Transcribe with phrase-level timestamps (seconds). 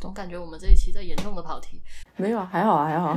[0.00, 1.82] 总感觉我们这一期在严重的跑题，
[2.16, 3.16] 没有啊，还好啊，还好。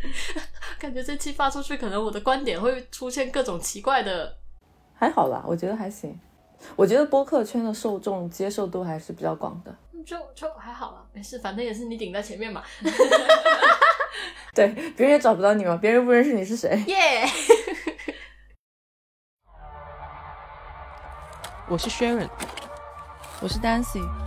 [0.78, 4.36] 感觉这期发出去，可能我的观点会出现各种奇怪的。
[4.94, 6.20] 还好啦，我觉得还行。
[6.76, 12.62] 我觉得播客圈的受众接受度还是比较广的，就就还好了，没事，反正也是你顶在前面嘛。
[14.54, 16.78] 对，别人也找不到你嘛，别人不认识你是谁。
[16.86, 17.26] 耶！
[21.68, 22.28] 我是 Sharon，
[23.40, 24.21] 我是 Dancy。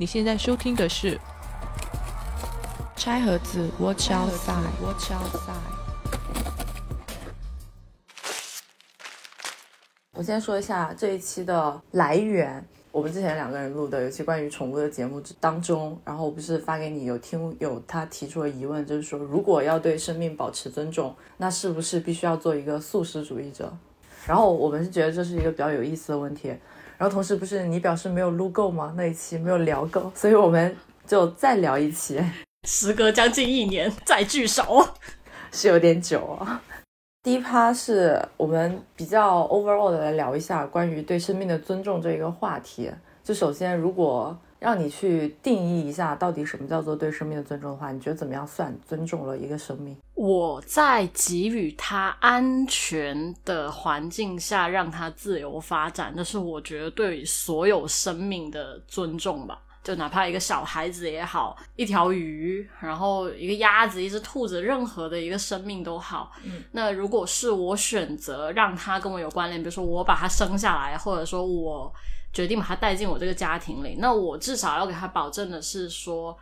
[0.00, 1.18] 你现在收听的是。
[2.94, 5.52] 拆盒子，Watch outside，Watch outside。
[10.12, 12.64] 我先说一下这一期的来源。
[12.92, 23.76] 我们之前两个人录的有期关于宠物的节目当中，然后我不是发给你有听有他提出了疑问，就是说如果要对生命保持尊重，那是不是必须要做一个素食主义者？
[24.26, 26.54] 然后我们是觉得这是一个比较有意思的问题。
[26.98, 28.92] 然后同时不是你表示没有录够吗？
[28.96, 30.76] 那一期没有聊够，所以我们
[31.06, 32.20] 就再聊一期。
[32.68, 34.86] 时隔将近一年再聚首，
[35.52, 36.60] 是有点久啊。
[37.22, 42.90] 第一趴是我们比较 overall 的来聊一下关于对生命的尊重这一个话题。
[43.22, 49.96] 就首先，如果让你去定义一下到底什么叫做对生命的尊重的话，你觉得怎么样算尊重了一个生命？
[50.14, 59.60] 我在给予他安全的环境下，让他自由发展，那是我觉得对所有生命的尊重吧。
[59.80, 66.30] 就哪怕一个小孩子也好，一条鱼，然后一个鸭子，一只兔子，任何的一个生命都好。
[66.44, 71.90] 嗯，那如果是我选择让他跟我有关联，比如说我把他生下来，或者说我
[72.32, 76.36] 决定把他带进我这个家庭里，那我至少要给他保证的是说，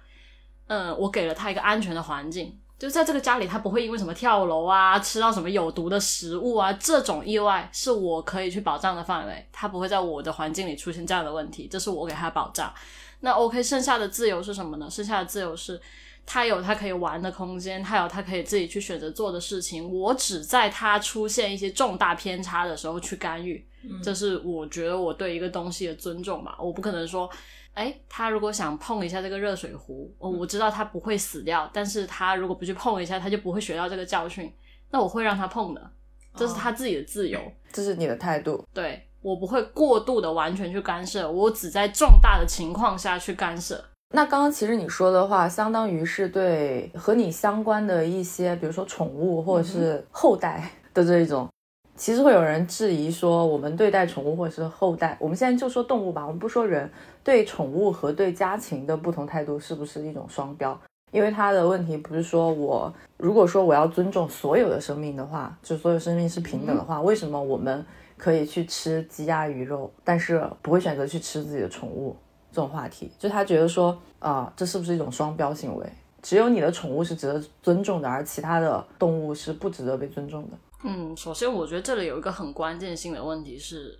[0.67, 12.73] 嗯，我给了他一个安全的环境，就在这个家里，他不会因为什么跳楼啊，吃到什么有毒的食物啊，这种意外是我可以去保障的范围，他不会在我的环境里出现这样的问题，这是我给他保障。
[13.21, 14.91] 那 OK，剩下的自由是什么呢？
[14.91, 15.81] 剩下的自由是，
[16.27, 19.89] 他有他可以玩的空间，他有他可以自己去选择做的事情。
[19.91, 23.65] 我只在他出现一些重大偏差的时候去干预，
[24.03, 26.57] 这是我觉得我对一个东西的尊重吧。
[26.59, 27.31] 我不可能说，
[27.75, 34.53] 哎，他如果想碰一下这个热水壶，我知道他不会死掉，但是他如果不去碰一下，他就不会学到这个教训。
[34.91, 35.91] 那我会让他碰的，
[36.35, 37.41] 这是他自己的自由，
[37.73, 39.03] 这是你的态度，对。
[39.23, 43.83] 我不会过度的完全去干涉，我只在重大的情况下去干涉。
[44.15, 51.49] 那刚刚其实你说的话，相当于是对和你相关的一些，比如说宠物或者是后代 的这一种，
[51.97, 56.91] 其实会有人质疑说，我们对待宠物或者是后代，我们现在就说动物吧，我们不说人，
[57.25, 60.79] 对宠物和对家禽的不同态度是不是一种双标？
[61.13, 67.85] 因为他的问题不是说我如果说我要尊重所有的生命的话，就所有生命是平等的话，为什么我们？
[68.19, 72.17] 可以去吃鸡鸭鱼肉，但是不会选择去吃自己的宠物。
[72.57, 75.87] 这种话题，就他觉得说啊，这是不是一种双标行为？
[76.23, 80.57] 只有你的宠物是值得尊重的，而其他的动物是不值得被尊重的。
[80.85, 83.99] 嗯，首先我觉得这里有一个很关键性的问题是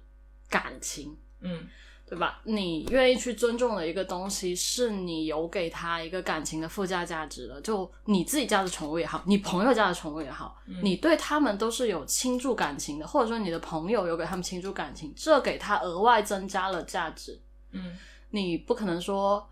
[0.49, 1.15] 感情。
[1.41, 1.67] 嗯。
[2.09, 2.41] 对吧？
[2.45, 7.61] 你愿意去尊重的一个东西，是你有给他一个感情的附加价值的。
[7.63, 17.37] 就你自己家的宠物也好，你朋友家的宠物也好，你对他们都是有倾注感情的，或者说你的朋友有给他们倾注感情，这给他额外增加了价值。
[17.73, 17.97] 嗯，
[18.31, 19.47] 你不可能说，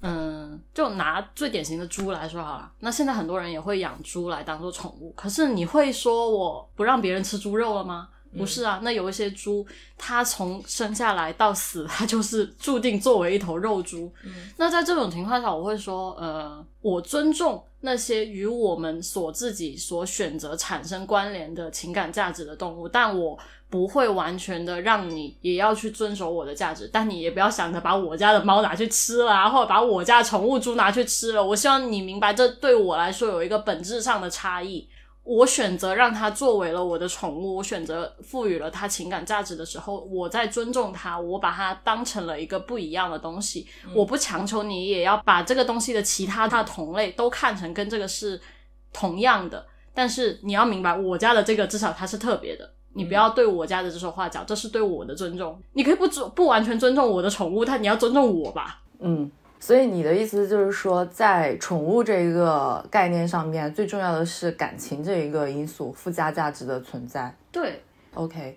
[0.00, 2.72] 嗯，就拿最典型的猪来说好了。
[2.80, 8.08] 那现在很多人也会养猪来当做宠物，可是你会说我不让别人吃猪肉了吗？
[8.38, 9.66] 不是啊，那有一些猪，
[9.98, 14.12] 它从生下来到死，它就是注定作为一头肉猪。
[14.56, 23.36] 那在这种情况下，我会说，呃，我尊重那些与我们所自己所选择产生关联的情感价值的动物，但我
[23.70, 26.90] 不会完全的让你也要去遵守我的价值。
[26.92, 31.42] 但你也不要想着把我家的猫拿去吃了，或者把我家宠物猪拿去吃了。
[31.42, 34.86] 我希望你明白，这对我来说有一个本质上的差异。
[35.22, 43.68] 我选择让它作为了我的宠物，我选择赋予了它情感价值的时候，我在尊重它，我把它当成了一个不一样的东西。
[43.94, 48.40] 我不强求你也要把这个东西的其他它同类都看成跟这个是
[48.92, 49.64] 同样的，
[49.94, 55.58] 但是你要明白，我家的这个至少它是特别的，你不要对我家的这手画脚，这是对我的尊重。
[55.72, 58.80] 你可以不尊不完全尊重我的宠物，但你要尊重我吧。
[58.98, 59.30] 嗯。
[59.62, 67.36] 所以你的意思就是说，在宠物这个概念上面，最重要的是感情这一个因素，附加价值的存在。
[67.52, 67.82] 对
[68.14, 68.56] ，OK。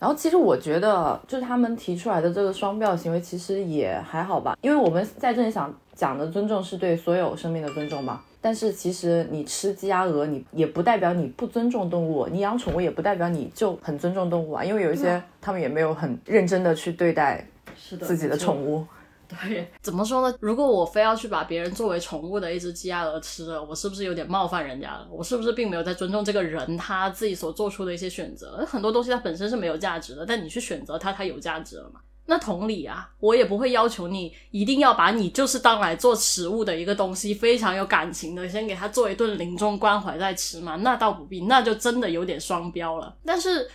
[0.00, 8.22] 然后其实我觉得，就是他们提出来的这个双标行为，其实也还好吧，因为我们在这里想讲的尊重是对所有生命的尊重嘛。
[8.40, 14.62] 但是其实你吃鸡鸭鹅，你也不代表你不尊重动物；你养宠物也不代表你就很尊重动物啊。
[14.62, 18.84] 因为有一些他们也没有很认真的去对待是的，自己的宠物。
[19.26, 20.36] 对，怎么说呢？
[20.40, 25.08] 如果我非要去把别人作为宠物的一只鸡鸭鹅吃了，我是不是有点冒犯人家了？
[25.10, 28.62] 我是不是并没有在尊重这个人他自己所做出的一些选择？
[28.68, 32.00] 很多东西它本身是没有价值的，但你去选择它，它有价值了嘛？
[32.26, 40.76] 那同理啊，我也不会要求你一定要把你就是当来做食物的一个东西，非常有感情的，先给他做一顿临终关怀再吃嘛？
[40.76, 43.16] 那倒不必，那就真的有点双标了。
[43.24, 43.70] 但是，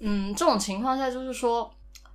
[0.00, 1.72] 嗯，这种情况下就是说。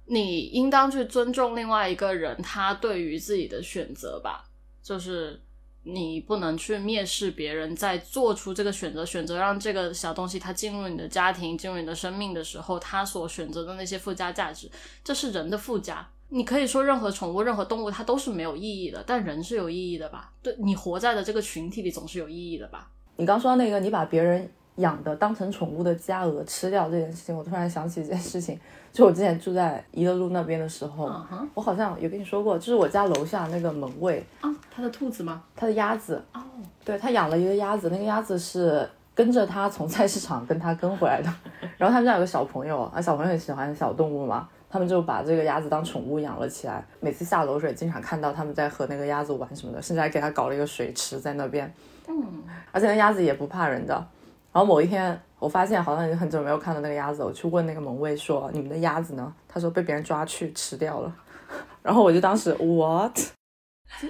[0.08, 4.44] 你应当去尊重另外一个人他对于自己的选择吧，
[4.84, 5.42] 就是
[5.84, 14.70] 你不能去蔑视别人在做出这个选择，选择让这个小东西它进入你的家庭、进入你的生命的时候，他所选择的那些附加价值，
[15.04, 16.08] 这是人的附加。
[16.30, 20.32] 你可以说任何宠物、任何动物它都是没有意义的，但人是有意义的吧？
[20.42, 22.90] 对你活在的这个群体里总是有意义的吧？
[23.18, 28.58] 你刚说那个，你把别人养的当成宠物的家鹅吃掉这件事情，我突然想起一件事情。
[28.94, 31.10] 就我之前住在怡乐路那边的时候，
[31.54, 35.42] 我好像有跟你说过，就是我家楼下那个门卫啊，他的兔子吗？
[35.56, 36.42] 他的鸭子哦，
[36.84, 41.34] 对他养了一个鸭子，那个鸭子是跟着他从菜市场跟他跟回来的。
[41.78, 46.84] 然后他们家有个小朋友啊，小朋友很喜欢小动物嘛，他们就把这个鸭子当宠物养了起来。
[47.00, 51.74] 每次下楼水经常看到他们在和那个鸭子玩什么的，甚至还给他搞了一个水池在那边。
[52.08, 54.06] 嗯，而且那鸭子也不怕人的。
[54.52, 55.22] 然后某一天。
[55.42, 61.12] 我发现好像已经很久没有看到那个鸭子，我去问那个门卫说：“你们的鸭子呢？”他说被别人抓去吃掉了。
[61.82, 63.18] 然后我就当时 what？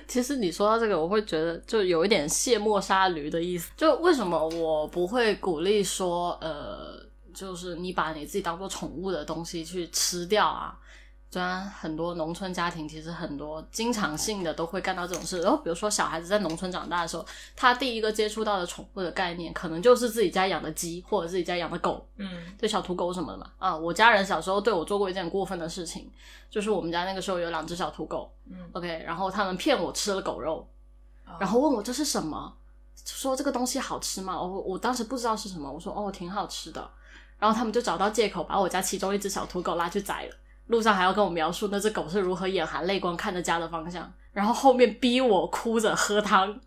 [0.09, 3.71] 其实你说到这个，我会觉得就有一点卸磨杀驴的意思。
[3.77, 7.01] 就为什么我不会鼓励说，呃，
[7.33, 10.77] 就是你把你自己当做宠物的东西去吃掉啊？
[11.31, 17.25] 虽然很多农村家庭其实很多经常性的都会干到这种事，然后比如说小孩子在农村长大的时候，
[17.55, 22.27] 他第一个接触到的宠物的概念，可能就是自己家养的鸡或者自己家养的狗，嗯，
[22.59, 23.49] 对小土狗什么的嘛。
[23.59, 26.11] 啊，我家人小时候对我做过一件过分的事情，
[26.49, 30.67] 就是我们家那个时候有两只小土狗，嗯，OK，然后他们骗我吃了狗肉，
[31.39, 32.53] 然后问我这是什么，
[33.05, 34.37] 说这个东西好吃吗？
[34.37, 36.91] 我我当时不知道是什么，我说哦挺好吃的，
[37.39, 40.35] 然后他们就找到借口把我家其中一只小土狗拉去宰了。
[40.67, 46.59] 路上还要跟我描述那只狗是如何眼含泪光看着家的方向，然后后面逼我哭着喝汤，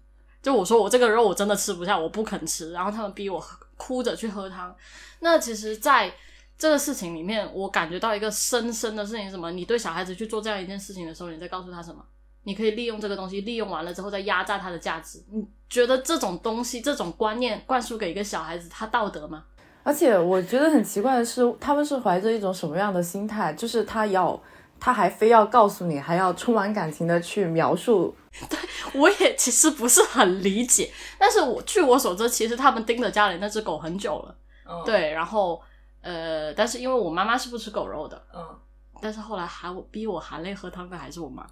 [0.42, 3.42] 就我说我这个肉我真的吃不下，我不肯吃，然后他们逼我
[3.76, 4.74] 哭着去喝汤。
[5.20, 6.12] 那其实，在
[6.58, 9.50] 这个事情里面，我感觉到一个深深的事情，什么？
[9.50, 12.04] 你对小孩子去做这样一件事情的时候，你在告诉他什么？
[12.42, 15.24] 你可以利用这个东西，利用完了之后再压榨它的价值。
[15.30, 19.44] 你觉得这种东西、这种观念灌输给一个小孩子，他道德吗？
[19.84, 23.52] 而且我觉得很奇怪的是，他们是怀着一种什么样的心态？
[23.52, 24.42] 就是他要，
[24.80, 28.16] 他还非要告诉你，还要充满感情的去描述。
[28.48, 28.58] 对
[28.94, 34.34] 我也其实不是很理解，但是我据我所知，其实他们盯着家里那只狗很久了。
[34.84, 35.60] 对，然后
[36.00, 38.42] 呃，但是因为我妈妈是不吃狗肉的，嗯，
[39.00, 41.46] 但是后来喊我逼我含泪喝汤的还是我妈。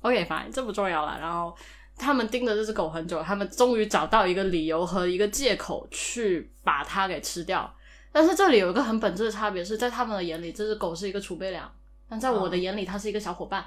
[0.00, 1.18] OK，反正这不重要了。
[1.18, 1.54] 然后。
[1.96, 7.72] 他们盯着这只狗很久，他们终于找到一个理由和一个借口去把它给吃掉。
[8.12, 11.66] 但是这里有一个很本质的差别，是在他们的眼里，这只狗是一个储备粮；
[12.08, 13.64] 但在我的眼里，它是一个小伙伴。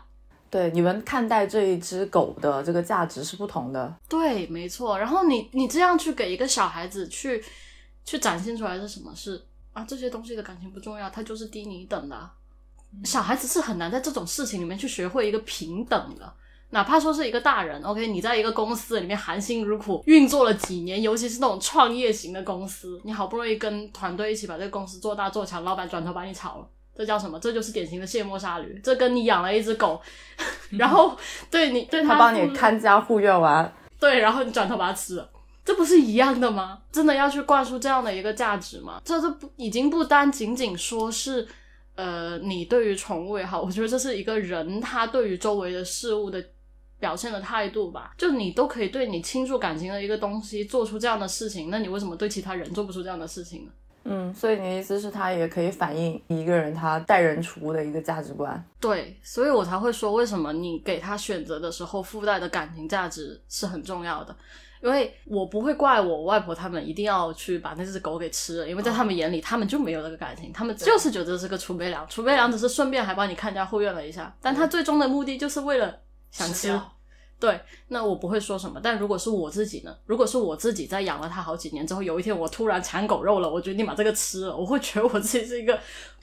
[0.50, 3.94] 对，你们看待这一只狗的这个价值是不同的。
[4.07, 4.97] 对，没错。
[4.97, 7.44] 然后你你这样去给一个小孩子去
[8.06, 9.12] 去展现出来是什么？
[9.13, 9.41] 是
[9.74, 12.29] 啊，这些东西的感情不重要，它就是低你一等的。
[13.03, 16.33] 小孩子是很难在这种事情里面去学会一个平等的。
[16.69, 27.39] 哪怕说是一个大人，OK，你在一个公司里面含辛茹苦运作了几年，尤其是那种创业型的公司，你好不容易跟团队一起把这个公司做大做强，老板转头把你炒了，这叫什么？
[27.39, 28.77] 这就是典型的卸磨杀驴。
[28.84, 30.01] 这跟你养了一只狗，
[30.77, 31.18] 然后
[31.50, 35.30] 对你对他帮你看家护院完，对，然后你转头把它吃了，
[35.63, 36.80] 这不是一样的吗？
[36.91, 39.01] 真的要去灌输这样的一个价值吗？
[39.06, 41.48] 这这不已经不单仅仅说是，
[41.96, 46.44] 呃，你对于宠物也好，我觉得这是一个人他对于周围的事物的。
[47.00, 53.72] 表现的态度吧，就你都可以对你倾注感情的一个东西做出这样的事情，那你为什么对其他人做不出这样的事情呢？
[54.10, 58.66] 嗯，所以你的意思是，他也可以反映一个人他待人处物的一个价值观。
[58.80, 64.34] 对，所以我才会说，为什么你给他选择的时候附带的感情价值是很重要的，
[64.82, 75.94] 因为我不会怪我外婆他们一定要去把那只狗给吃了，因为在他们眼里，他们就没有那个感情，他们就是觉得这是个储备粮，储备粮只是顺便还帮你看家护院了一下，但他最终的目的就是为了。
[76.31, 76.79] 想吃，
[77.39, 78.79] 对，那我不会说什么。
[78.81, 79.96] 但如果是我自己呢？
[80.05, 85.79] 如果是我自己在养了它好几年之后，有一天我突然馋狗肉了，我决定把这个吃了，我会觉得我自己是一个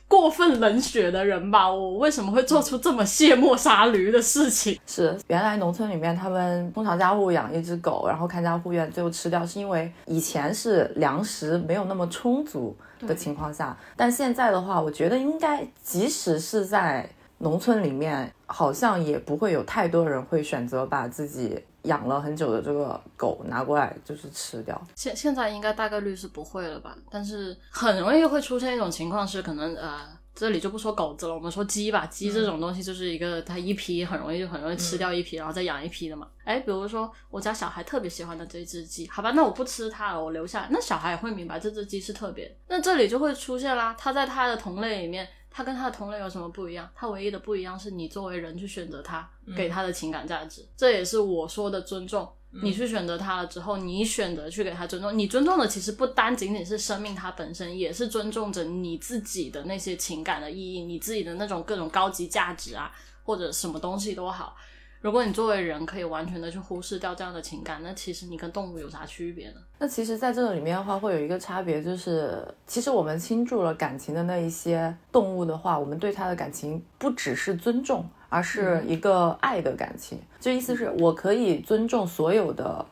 [0.08, 1.70] 过分冷血的人吧？
[1.72, 4.76] 我为什么会做出这么卸磨杀驴的事情？
[4.88, 17.08] 是原来农村里面他们通常家户养一只狗，然后看家护院，最后吃掉，是因为以前是粮食没有那么充足的情况下，但现在的话，我觉得应该即使是在。
[17.44, 24.80] 农村里面好像也不会有太多人会选择把自己养了很久的这个狗拿过来就是吃掉。
[24.94, 26.96] 现现在应该大概率是不会了吧？
[27.10, 30.00] 但是很容易会出现一种情况是，可能呃。
[30.36, 32.04] 这里就不说狗子了，我们说鸡吧。
[32.06, 36.26] 鸡这种东西就是一个，它一批很容易就很容易吃掉一批，然后再养一批的嘛。
[36.42, 42.52] 哎，比如说我家小孩特别喜欢的这只鸡，好吧，那我不吃它了，我留下来，那小孩也会明白这只鸡是特别。
[42.66, 45.24] 那这里就会出现啦，它在它的同类里面，
[45.56, 46.90] 它跟他的同类有什么不一样？
[46.96, 52.28] 他唯一的不一样是你作为人去选择他，给他的情感价值，这也是我说的尊重。
[52.50, 62.92] 你去选择他了之后，你选择去给他尊重，你尊重的其实不单仅仅是生命它本身，也是尊重着你自己的那些情感的意义，你自己的那种各种高级价值啊，
[63.22, 64.56] 或者什么东西都好。
[65.04, 69.56] 如果你作为人可以完全的去忽视掉这样的情感，那其实你跟动物有啥区别呢？
[69.78, 80.18] 那其实，在这个里面的话，会有一个差别，就是其实我们倾注了感情的那一些动物的话，我们对它的感情不只是尊重，而是一个爱的感情。
[80.40, 82.86] 就意思是我可以尊重所有的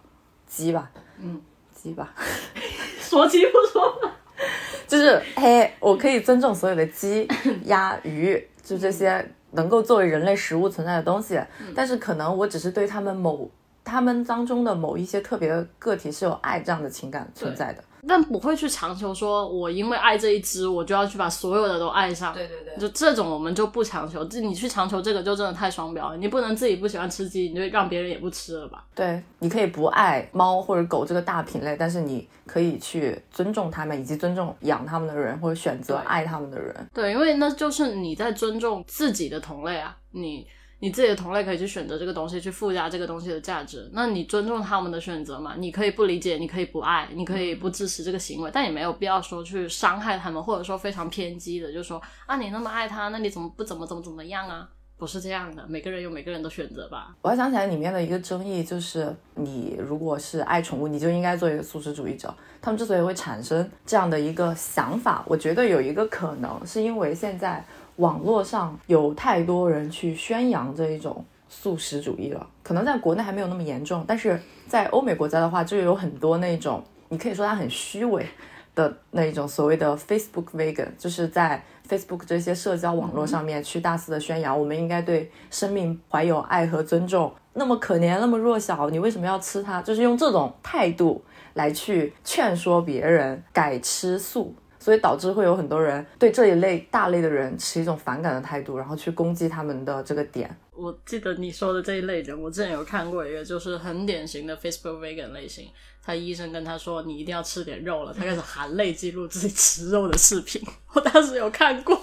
[0.46, 1.40] 鸡吧，嗯，
[1.74, 2.14] 鸡吧，
[3.00, 4.14] 说鸡不说吧，
[4.86, 7.26] 就是嘿，我可以尊重所有的鸡、
[7.64, 9.26] 鸭、鱼，就这些。
[9.52, 11.40] 能够作为人类食物存在的东西，
[11.74, 13.50] 但是可能我只是对他们某
[13.84, 17.82] 他们当中的某一些特别的个体是有爱这样的情感存在的。
[18.06, 22.34] 但不会去强求说，我因为爱这一只，我就要去把所有的都爱上。
[22.34, 24.24] 对对对，就这种我们就不强求。
[24.24, 26.16] 这你去强求这个，就真的太双标了。
[26.16, 28.84] 你不能自己不喜欢吃鸡，你就让别人也不吃了吧？
[28.94, 36.74] 对，你可以不爱猫或者狗这个大品类，但是你可以去尊重它们，以及尊重养它们的人，或者选择爱它们的人。
[36.92, 40.46] 对，因为那就是你在尊重自己的同类啊，你。
[40.82, 43.88] 你自己的同类可以去选择这个东西，去附加这个东西的价值。
[43.92, 45.54] 那你尊重他们的选择嘛？
[45.56, 54.68] 你可以不理解，你可以不爱，你可以不支持这个行为，但也没有必要说去伤害他们，或者说非常偏激的，就说啊，你那么爱他，那你怎么不怎么怎么怎么样啊？
[54.98, 57.14] 不是这样的，每个人有每个人的选择吧。
[57.22, 62.34] 我还想起来里面的一个争议，就是你如果是爱宠物，你就应该做一个素食主义者。
[62.60, 67.64] 他们之所以会产生这样的一个想法，我觉得有一个可能是因为现在。
[67.96, 78.26] 网络上有太多人去宣扬这一种素食主义了，可能在国内还没有那么严重，但是在欧美国家的话，就有很多那种你可以说它很虚伪
[78.74, 87.30] 的那一种所谓的 Facebook vegan，就是在 Facebook 这些社交网络上面去大肆的宣扬，我们应该对生命怀有爱和尊重。
[87.52, 89.82] 那么可怜，那么弱小，你为什么要吃它？
[89.82, 91.22] 就是用这种态度
[91.52, 94.54] 来去劝说别人改吃素。
[94.82, 100.52] 所以导致会有很多人对这一类大类的人持一种反感的态度，然后去攻击他们的这个点。
[100.74, 105.68] 我记得你说的这一类人，我之前有看过一个，就是很典型的 Facebook vegan 类型。
[106.04, 110.60] 他医生跟他说：“你一定要吃点肉了。”他开始含泪记录自己吃肉的视频。
[110.92, 111.96] 我当时有看过，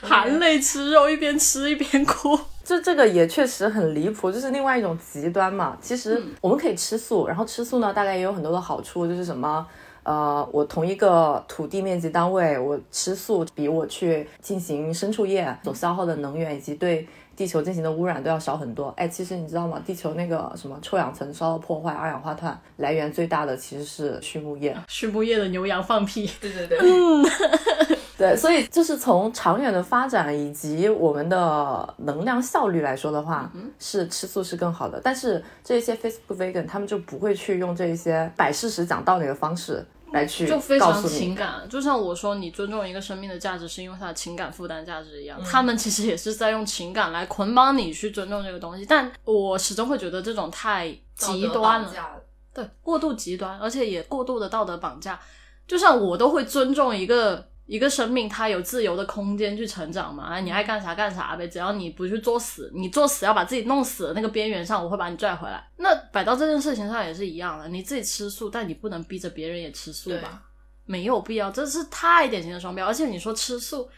[0.00, 2.38] 含泪吃肉，一边吃一边哭。
[2.64, 5.76] 就这个也确实很离谱，就是另外一种极端嘛。
[5.82, 9.66] 其实我们可以吃素，然后吃素呢，大概也有很多的好处，就是什么。
[10.04, 18.88] 呃，我同一个土地面积单位，我吃素比我去进行牲畜业所消耗的能源以及对地球进行的污染都要少很多。
[18.96, 19.82] 哎，其实你知道吗？
[19.84, 24.76] 地球那个什么臭氧层遭到破坏，二氧化碳来源最大的其实是畜牧业。
[24.86, 26.30] 畜牧业的牛羊放屁。
[26.40, 26.78] 对对对。
[26.80, 27.26] 嗯，
[28.16, 35.00] 对，所以就是从长远的发展以及我们的能量效率来说的话，是吃素是更好的。
[35.02, 39.84] 但是这些 Facebook vegan 他们就不会去用这些摆事实、讲道理的方式。
[40.14, 45.42] 来去就非常情感，就像我说，你尊重一个生命的价值，是因为它的情感负担价值一样。
[45.44, 52.22] 他们其实也是在用情感来捆绑你去尊重这个东西，但我始终会觉得这种太极端了，
[52.54, 55.18] 对，过度极端，而且也过度的道德绑架。
[55.66, 57.48] 就像我都会尊重一个。
[57.66, 60.28] 一个生命，它有自由的空间去成长嘛？
[60.28, 65.66] 哎，你爱干啥干啥呗，只要你不去作死，你作死要把自己弄死的那个边缘上，我会把你拽回来。
[65.78, 70.42] 那摆到这件事情上也是一样的，你自己吃素，但你不能逼着别人也吃素吧？
[70.84, 72.86] 没有必要，这是太典型的双标。
[72.86, 73.88] 而且你说吃素，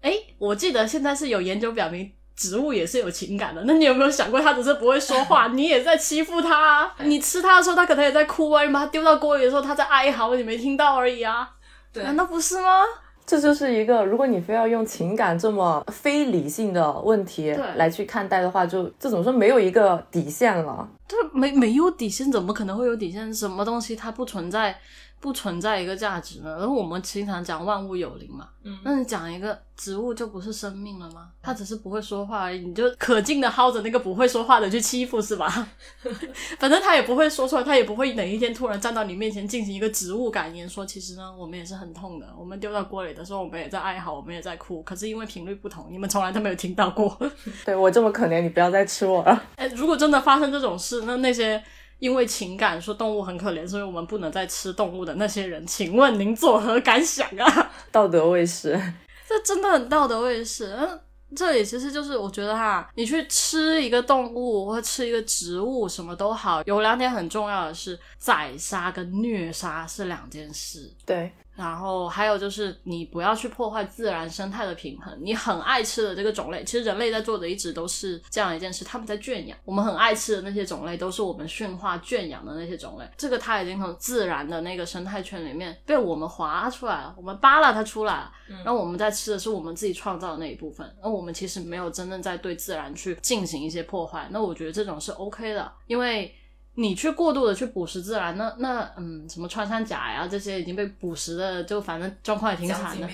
[0.00, 3.64] 哎，我记得现在是有研究表明，植物也是有情感的。
[3.66, 6.88] 那你有没有想过，它只是不会说话， 你也在欺负它？
[7.00, 11.50] 你吃它的时候，它可能也在哭啊；你把它丢到锅里的时候，它在哀嚎，你没听到而已啊？
[11.92, 12.84] 对，难道不是吗？
[13.28, 20.88] 这就是一个，如果你非要用情感这么非理性的问题来去看待的话，就这怎么说没有一个底线了？
[21.06, 23.32] 这没没有底线，怎么可能会有底线？
[23.34, 24.74] 什么东西它不存在
[25.20, 26.56] 不存在一个价值呢？
[26.58, 31.28] 然后我们经常讲万物有灵嘛，嗯，那你讲一个植物就不是生命了吗？
[31.42, 35.68] 它只是不会说话而已，你就可劲的薅着那个不会说话的去欺负是吧？
[36.58, 47.18] 反正它也不会说出来，它也不会哪一天突然站到你面前进行一个植物感言，说其实呢，我们也是很痛的，我们丢到锅里的时候，我们也在哀嚎，我们也在哭， 可是因为频率不同，你们从来都没有听到过。
[47.66, 49.42] 对我这么可怜，你不要再吃我了。
[49.56, 51.62] 哎，如果真的发生这种事，那那些。
[51.98, 57.70] 因为情感说动物很可怜，所以我们不能再吃动物的那些人，请问您作何感想啊？
[57.90, 58.80] 道德卫士，
[59.26, 60.74] 这真的很道德卫士。
[60.78, 61.00] 嗯，
[61.36, 70.90] 这里其实就是我觉得哈，你去吃一个动物或吃一个植物，什么都好，有两点很重要的是，宰杀跟虐杀是两件事。
[71.04, 71.32] 对。
[71.58, 75.12] 然后还有就是，你不要去破坏自然生态的平衡。
[75.20, 79.58] 你很爱吃的这个种类，其实人类在做的一直都是这样一件事，他们在圈养。
[79.64, 83.04] 我们很爱吃的那些种类，都是我们驯化圈养的那些种类。
[83.16, 88.32] 这个它已经从自然的那个生态圈里面被我们划出来了，我们扒拉它出来了。
[88.64, 90.88] 然后我们在吃的是我们自己创造的那一部分。
[91.02, 94.28] 那我们其实没有真正在对自然去进行一些破坏。
[94.30, 96.32] 那我觉得这种是 OK 的，因为。
[96.80, 103.08] 你去过度的去捕食自然，那那嗯，什么穿山甲呀这些已经被捕食的，就反正状况也挺惨的。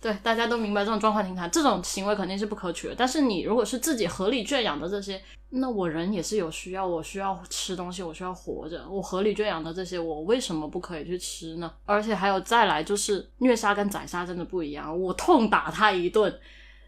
[0.00, 2.94] 对，大家都明白这种状况挺惨，这种行为肯定是不可取的。
[2.96, 11.70] 但是你如果是自己合理圈养的这些，那我人也是有需要，我需要吃东西，我需要活着，我合理圈养的这些，我为什么不可以去吃呢？
[11.84, 16.34] 而且还有再来就是虐杀跟宰杀真的不一样，我痛打他一顿，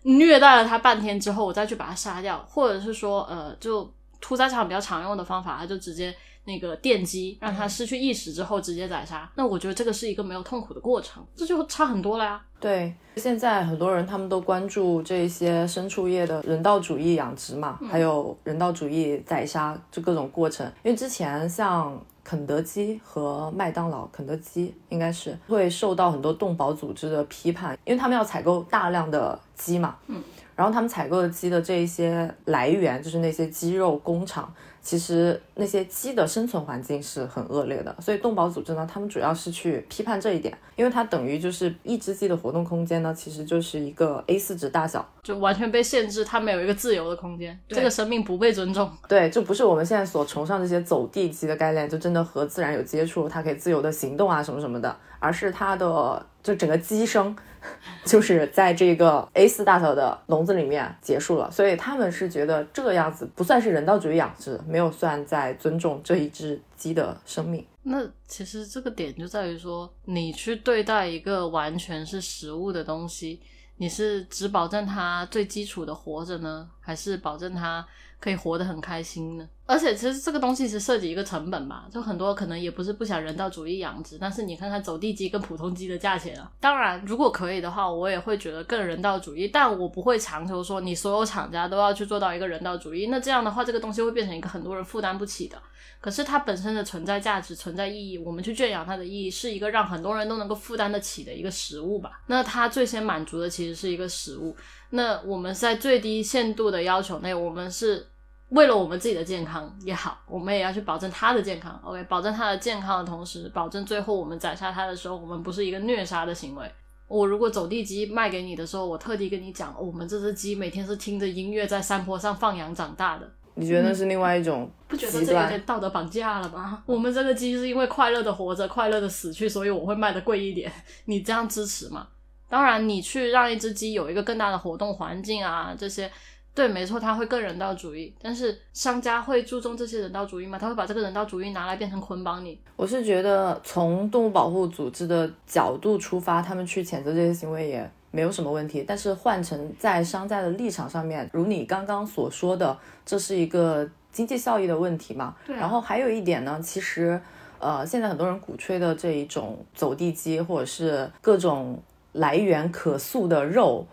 [0.05, 3.93] 虐待了他半天之后，我再去把他杀掉，或者是说呃就。
[4.25, 6.15] 屠宰场比较常用的方法，他就直接
[6.45, 9.31] 那个电击，让他失去意识之后直接宰杀。
[9.35, 12.43] 那我觉得这个是一个没有痛苦的过程，这就差很多了呀。
[12.59, 20.67] 对，现在很多人他们都关注这些牲畜业的人道主义养殖嘛，还有人道主义宰杀就各种过程。
[20.83, 29.97] 因为之前像肯德基和麦当劳，肯德基应该是会受到很多动保组织的批判，因为他们要采购大量的鸡嘛。
[30.07, 30.23] 嗯。
[30.57, 34.53] 然后他们采购的鸡的这一些来源，就是那些鸡肉工厂。
[34.81, 48.91] 其实那些鸡的生存环境是很恶劣的，所以动保组织呢，他们主要是去批判这一点，因为它等于就是一只鸡的活动空间呢，其实就是一个 A 四纸大小，就完全被限制，它没有一个自由的空间，这个生命不被尊重。
[49.09, 57.35] 对，就不是我们现在所崇尚这些走地鸡的概念，就真的和自然有接触，它可以自由的行动啊什么什么的，而是它的就整个鸡生
[58.05, 64.61] 就是在这个 A 四大小的笼子里面结束了，所以他们是觉得这个样子不算是人道主义养殖。
[64.69, 67.67] 没有算在尊重这一只鸡的生命。
[67.83, 73.41] 那其实这个点就在于说，你去对待一个完全是食物的东西，
[73.79, 77.85] 你是只保证它最基础的活着呢，还是保证它？
[78.21, 86.51] 可以活得很开心呢，而且其实这个东西是涉及一个成本吧，就很多可能也不是不想人道主义养殖，但是你看看走地鸡跟普通鸡的价钱啊。
[86.59, 93.09] 当然，如果可以的话，我也会觉得更人道主义，但我不会强求说你所有厂家都要去做到一个人道主义。
[93.09, 95.59] 那这样的话，这个东西会变成一个很多人负担不起的。
[96.01, 102.23] 可是它本身的存在价值、存在意义，我们去圈养它的意义，是一个让很多人都能够负担得起的一个食物吧。
[102.27, 104.57] 那它最先满足的其实是一个食物。
[104.95, 108.07] 那我们在最低限度的要求内，我们是。
[108.51, 111.81] 为了我们自己的健康也好，我们也要去保证它的健康。
[111.83, 116.71] OK，保证它的健康的同时，保证最后我们宰杀它的时候，我们不是一个虐杀的行为。
[117.09, 123.29] 我如果走地鸡卖给你的时候，我特地跟你讲，我们这只鸡每天是听着音乐在山坡上放羊长大的。
[123.55, 124.71] 你觉得那是另外一种？
[124.87, 126.81] 不觉得这有点道德绑架了吧？
[126.87, 130.71] 我们这个鸡是因为快乐的活着，快乐的死去，所以我会卖的贵一点。
[131.07, 132.07] 你这样支持吗？
[132.55, 136.09] 当然，你去让一只鸡有一个更大的活动环境啊，这些。
[136.55, 140.57] 对，没错，它会更人道主义，但是商家会注重这些人道主义吗？
[140.57, 142.57] 他会把这个人道主义拿来变成捆绑你？
[142.77, 148.85] 我是觉得从动物保护组织的角度出发，他们去谴责这些行为也没有什么问题。
[148.87, 155.35] 但是换成在商家的立场上面，如你刚刚所说的，这是一个经济效益的问题嘛？
[155.45, 155.57] 对。
[155.57, 157.21] 然后还有一点呢，其实，
[157.59, 161.83] 呃，现在很多人鼓吹的这一种走地鸡，或者是各种
[162.15, 163.87] 来源可塑的肉。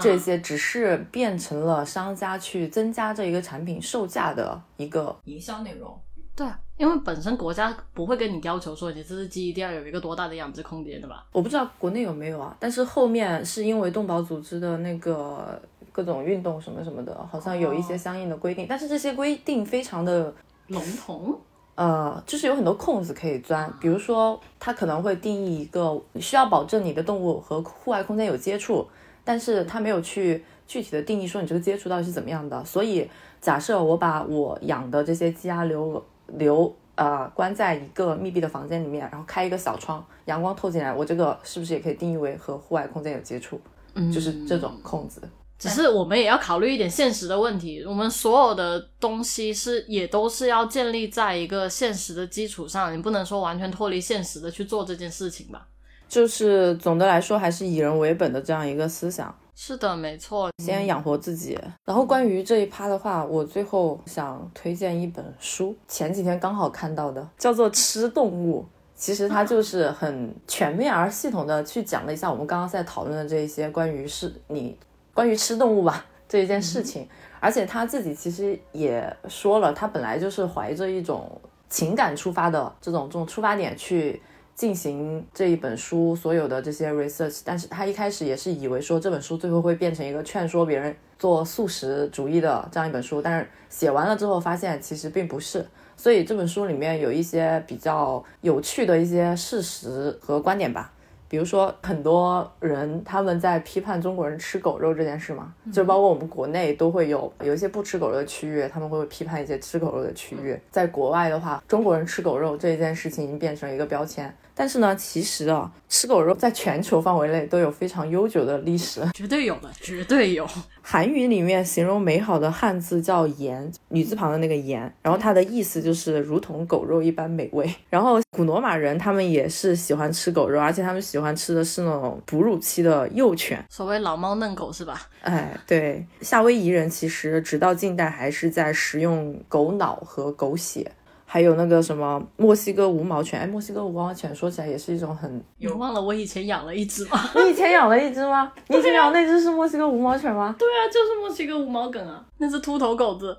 [0.00, 5.96] 这些只是变成了商家去增加这一个产品售价的一个营销内容。
[6.34, 11.24] 对，因为本身国家不会跟你要求说你这只鸡一定要有一个多大的养殖空间的吧？
[11.30, 15.58] 我不知道国内有没有啊，但是后面是因为动保组织的那个
[15.92, 20.34] 各种运动什么什么的，好像有一些相应的规定，但是这些规定非常的
[20.66, 21.40] 笼统，
[21.76, 28.86] 呃，就是有很多空子可以钻，比如说它可能会定义一个需要保证你的动物和户外空间有接触。
[29.24, 33.10] 但是它没有去具体的定义说你这个接触到底是怎么样的，所以
[33.40, 43.60] 假设我把我养的这些鸡鸭牛牛呃关在一个密闭的房间里面，然后开一个小窗，阳光透进来，我这个是不是也可以定义为和户外空间有接触？
[43.94, 45.20] 嗯，就是这种空子。
[45.58, 55.66] 只是我们也要考虑一点现实的问题，我们所有的东西是也都是要建立在一个现实的基础上，你不能说完全脱离现实的去做这件事情吧？
[56.08, 59.34] 就是总的来说，还是以人为本的这样一个思想。
[59.54, 61.58] 是的，没错，先养活自己。
[61.86, 68.60] 然后关于这一趴的话，我最后想推荐一本书，前几天刚好看到的，叫做《吃动物》。
[68.94, 74.78] 其实它就是很全面而系统的去讲了一下我们刚刚在讨论的这一些关于是你。
[75.16, 77.08] 关于吃动物吧这一件事情，
[77.40, 84.20] 而且他自己其实也说了，他本来就是怀着一种情感出发的这种这种出发点去
[84.54, 100.92] 进行这一本书所有的这些 research，但是他一开始也是以为说这本书最后会变成一个劝说别人做素食主义的这样一本书，但是写完了之后发现其实并不是，所以这本书里面有一些比较有趣的一些事实和观点吧。
[101.28, 110.58] 比如说，很多人他们在批判中国人吃狗肉这件事嘛，就包括我们国内都会有有一些不吃狗肉的区域，他们会批判一些吃狗肉的区域。
[110.70, 114.32] 在国外的话，中国人吃狗肉这一件事情已经变成一个标签。
[114.58, 120.48] 但是呢，其实啊，吃狗肉在全球范围内都有非常悠久的历史，绝对有的，绝对有。
[120.80, 127.70] 韩语里面形容美好的汉字叫“盐”，女字旁的那个“盐”，然后它的意思就是如同狗肉一般美味。
[127.90, 135.02] 然后古罗马人他们也是喜欢吃狗肉，而且他们喜欢吃的是那种哺乳期的幼犬，所谓老猫嫩狗是吧？
[135.20, 136.06] 哎，对。
[136.22, 140.90] 夏威夷人其实直到近代还是在食用狗脑和狗血。
[141.28, 145.44] 还有那个什么墨西哥无毛犬，哎，墨西哥无毛犬说起来也是一种很……
[145.58, 147.20] 你忘了我以前养了一只吗？
[147.34, 148.50] 你以前养了一只吗？
[148.68, 150.54] 你以前养那只是墨西哥无毛犬吗？
[150.56, 153.36] 对啊，就是墨西哥无毛梗啊，那只秃头狗子。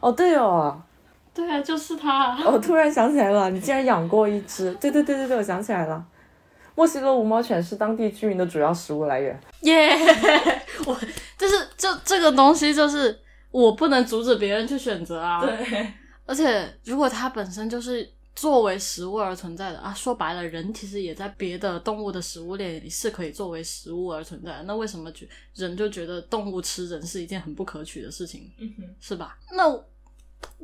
[0.00, 0.80] 哦，对哦，
[1.34, 2.36] 对啊，就是它。
[2.46, 4.72] 我突然想起来了，你竟然养过一只？
[4.80, 6.02] 对对对对对，我想起来了，
[6.74, 9.38] 墨西哥无毛犬是当地居民的主要食物来源。
[9.60, 9.90] 耶，
[10.86, 10.96] 我
[11.36, 13.18] 就是这这个东西，就是
[13.50, 15.44] 我不能阻止别人去选择啊。
[15.44, 15.86] 对。
[16.26, 24.62] 而且，如果它本身就是作为食物而存在的啊，说白了，人其实也在别的动物的食物链里是可以作为食物而存在的。
[24.64, 28.50] 那为什么觉人就觉得动物吃人是一件很不可取的事情？
[28.58, 29.38] 嗯哼，是吧？
[29.52, 29.82] 那。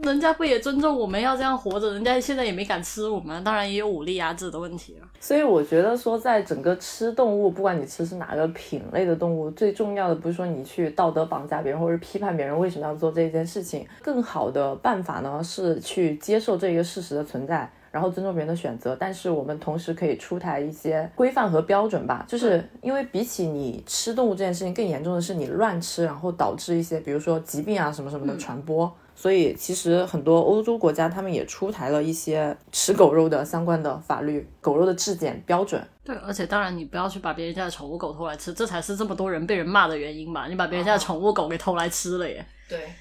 [0.03, 1.93] 人家不也尊重我们要这样活着？
[1.93, 5.07] 人家现在也没敢吃我们，当然也有武力压制的问题了。
[5.21, 13.87] 所以我觉得说，在整个吃动物，不管你吃是哪个品类的动物，最重要的不是说你去道德绑架别人，或者批判别人为什么要做这件事情。
[14.03, 18.97] 更好的办法呢，是去接受这个事实的存在，然后尊重别人的选择。
[18.99, 28.93] 但是我们同时可以出台一些规范和标准吧，就是 因为比起你吃动物这件事情，更严重的是你乱吃，然后导致一些比如说疾病啊什么什么的传播。
[29.23, 35.81] 所以，其实很多欧洲国家他们也出台了一些吃狗肉的相关的法律，狗肉的质检标准。
[36.03, 40.49] 对，而且当然，你不要去把别人家的宠物狗偷来吃，这才是这么多人被人骂的原因吧？
[40.49, 42.45] 你把别人家的宠物狗给偷来吃了耶。
[42.69, 42.93] 对。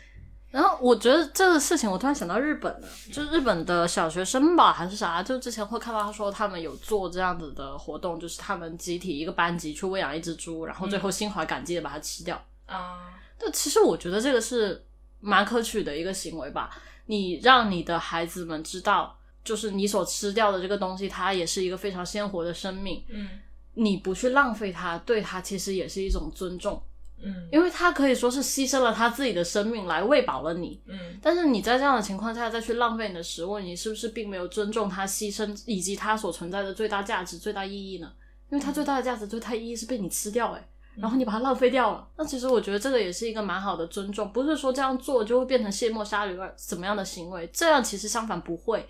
[0.51, 5.23] 然后我觉得这个事情，我突然想到日本了，就日本的小学生吧，还是啥？
[5.23, 12.39] 就之前会看到他说他们有做这样子的活动，就是他们集体一个班级去喂养一只猪，然后最后心怀感激的把它吃掉。
[12.67, 13.09] 啊。
[13.39, 14.85] 但其实我觉得这个是。
[15.21, 16.69] 蛮可取的一个行为吧，
[17.05, 23.03] 你让你的孩子们知道，就是你所吃掉的这个东西，它也是一个非常鲜活的生命。
[23.09, 23.29] 嗯，
[23.75, 26.81] 你不去浪费它，对它其实也是一种尊重。
[27.23, 30.81] 嗯，因为它可以说是牺牲了他自己的生命来喂饱了你。
[30.87, 38.11] 嗯，但是你在这样的情况下再去浪费你的食物，你是不是并没有尊重它牺牲以及它所存在的最大价值、最大意义呢？
[38.49, 40.67] 因为它最大的价值、最大意义是被你吃掉，诶。
[40.97, 48.87] 然后你把它浪费掉了，那其实我觉得这个也是一个蛮好的尊重，不是说这样做就会变成卸磨杀驴而怎么样的行为，这样其实相反不会，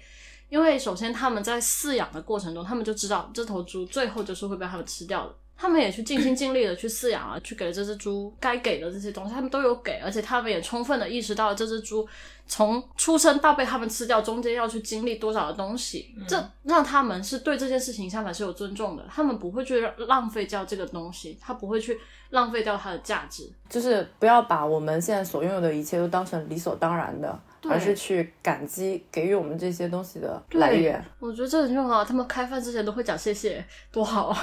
[0.50, 5.36] 因为首先他们在饲养的过程中，他们就知道这头猪最后就是会被他们吃掉的。
[5.56, 12.08] 他们也去尽心尽力的去饲养啊，去给了这只猪该给的这些东西，他们都有给，而且他们也充分的意识到了这只猪
[12.52, 21.98] 从出生到被他们吃掉中间要去经历多少的东西，这让他们是对这件事情相反是有尊重的，他们不会去浪费掉这个东西，他不会去
[22.32, 31.02] 浪费掉它的价值，就是不要把我们现在所拥有的一切都当成理所当然的，而是去感激给予我们这些东西的来源。
[31.20, 34.38] 我觉得这很重要，他们开饭之前都会讲谢谢，多好啊，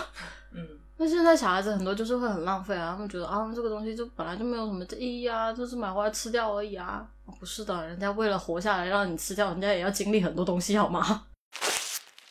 [0.54, 0.66] 嗯。
[1.00, 7.06] 那现在小孩子很多就是会很浪费啊，他们觉得啊这个东西就本来就没有什么意义啊，就是买回来吃掉而已啊。
[7.38, 11.26] 不是的，人家为了活下来让你吃掉，人家也要经历很多东西好吗？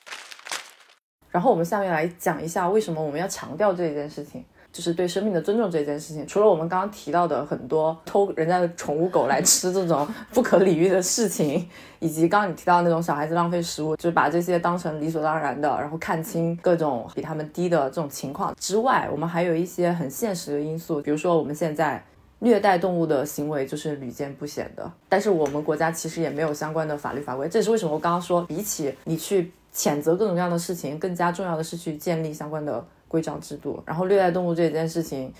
[1.31, 4.43] 然后我们下面来讲一下为什么我们要强调这一件事情。
[4.77, 6.27] 就是对生命的尊重这件事情。
[6.27, 22.03] 除了我们刚刚提到的很多偷人家的宠物狗来吃这种 不可理喻的事情，以及刚刚你提到那种小孩子浪费食物，就是把这些当成理所当然的，然后看清各种比他们低的这种情况之外，我们还有一些很现实的因素，比如说我们现在。
[22.39, 27.49] 虐待动物的行为就是屡见不鲜的，但是我们国家其实也没有相关的法律法规。
[27.49, 33.81] 这也是为什么我刚刚说，比起你去谴责各种各样的事情，更加重要的是去建立相关的规章制度。
[33.85, 35.33] 然后虐待动物这件事情，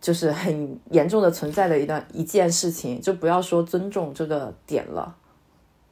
[0.00, 5.16] 就是很严重的存在的一段一件事情，就不要说尊重这个点了，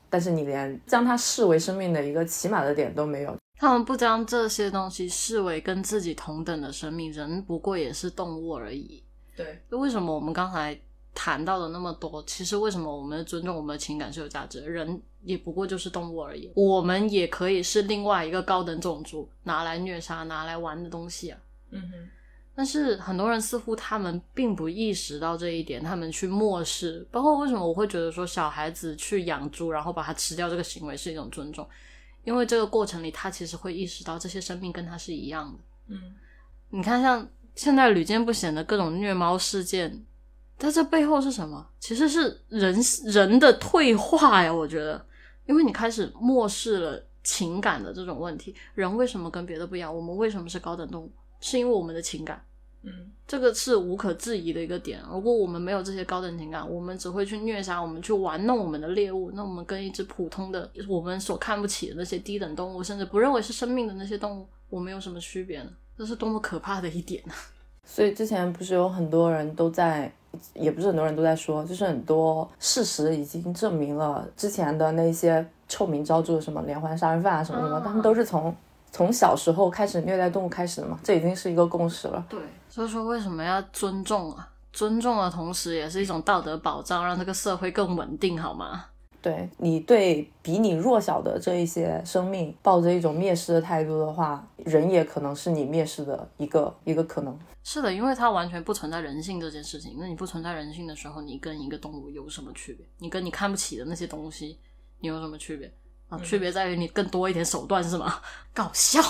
[0.08, 3.36] 但是你连将它视为生命的一个起码的点都没有。
[3.58, 9.02] 他们不将这些东西视为跟自己同等的生命，人不过也是动物而已。
[9.34, 10.78] 对，为什么我们刚才
[11.16, 12.22] 谈到的那么多？
[12.24, 14.60] 其实为什么我们尊重我们的情感是有价值？
[14.60, 21.38] 人也不过就是动物而已，我们也可以是另外一个高等种族拿来虐杀、拿来玩的东西啊。
[21.70, 22.08] 嗯哼。
[22.54, 27.06] 但是很多人似乎他们并不意识到这一点，他们去漠视。
[27.10, 31.66] 包括为什么我会觉得说小孩子去养猪，然后把它吃掉这个行为是一种尊重？
[32.24, 35.58] 因为这个过程里，他其实会意识到这些生命跟他是一样的。
[35.88, 36.14] 嗯，
[36.70, 37.26] 你看像。
[37.54, 40.04] 现在屡见不鲜的各种虐猫事件，
[40.58, 41.66] 在这背后是什么？
[41.78, 44.52] 其实是人人的退化呀！
[44.52, 45.04] 我觉得，
[45.44, 48.54] 因为你开始漠视了情感的这种问题。
[48.74, 49.94] 人为什么跟别的不一样？
[49.94, 51.12] 我们为什么是高等动物？
[51.40, 52.42] 是因为我们的情感。
[52.82, 55.02] 嗯，这个是无可置疑的一个点。
[55.10, 65.70] 如果我们没有这些高等情感，我们只会去虐杀，我们去玩弄我们的猎物，那我们跟一只普通的我们所看不起的那些低等动物，甚至不认为是生命的那些动物，我们有什么区别呢？
[65.98, 67.34] 这是多么可怕的一点啊！
[67.86, 70.12] 所以之前不是有很多人都在，
[70.52, 78.54] 也不是很多人都在说，就是很多事实已经证明了之前的那些臭名昭著的什么连环杀人犯啊什么什么，他们都是从
[78.90, 82.22] 从小时候开始虐待动物开始的嘛，这已经是一个共识了。
[82.28, 84.48] 对，所以说为什么要尊重啊？
[84.72, 88.84] 尊重的同时也是一种道德保障，让这个社会更稳定，好吗？
[89.26, 97.36] 对你对比你弱小的这一些生命抱着一种蔑视的态度的话，人也可能是你蔑视的一个一个可能。
[97.64, 99.96] 是的，因为它完全不存在人性这件事情。
[99.98, 102.86] 那你不存在人性的时候，你跟一个动物有什么区别？
[102.98, 104.56] 你跟你看不起的那些东西，
[105.00, 105.74] 你有什么区别
[106.08, 106.16] 啊？
[106.20, 108.20] 区别在于你更多一点手段是吗？
[108.54, 109.00] 搞笑！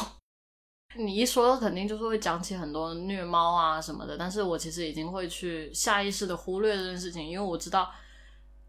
[0.97, 4.17] 你一说，肯定就是会讲起很多虐猫啊什么的。
[4.17, 7.91] 但是我其实已经会去下意识的忽略这件事情，因为我知道。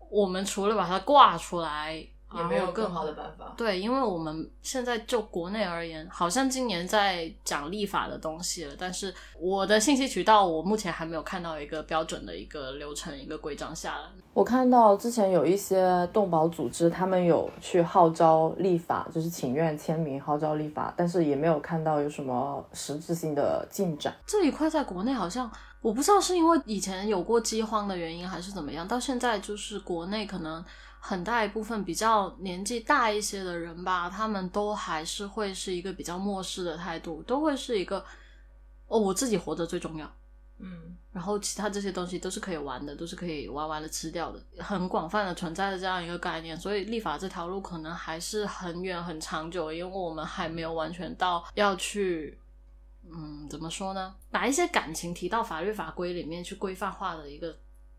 [0.10, 3.54] 我们除了把它挂出来，也没有更好的办法。
[3.56, 14.04] 对，因为我们现在就国内而言，好像今年在讲立法的东西了，但是我的信息渠道，我目前还没有看到一个标准的一个流程、一个规章下来。
[14.34, 24.14] 我看到之前有一些动保组织，他们有去号召立法，就是请愿签名号召立法，但是也没有看到有什么实质性的进展。
[24.26, 25.50] 这一块在国内好像。
[25.80, 30.62] 我不知道是因为以前有过饥荒的原因，还是怎么样，到现在就是国内可能
[31.00, 38.04] 很大一部分比较年纪大一些的人吧，他们都还是会是一个比较漠视的态度，都会是一个
[38.88, 40.12] 哦，我自己活着最重要，
[40.60, 52.38] 嗯，然后其他这些东西都是可以玩的，都是可以玩完了吃掉的，很广泛的存在的这样一个概念，所以立法这条路可能还是很远很长久，因为我们还没有完全到要去。
[53.10, 54.14] 嗯，怎么说呢？
[54.32, 57.58] 把一些感情提到法律法规里面去规范化的一个